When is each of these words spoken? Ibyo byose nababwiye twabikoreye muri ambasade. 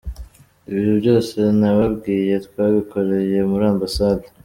Ibyo 0.71 0.91
byose 0.99 1.37
nababwiye 1.59 2.33
twabikoreye 2.47 3.37
muri 3.49 3.65
ambasade. 3.73 4.25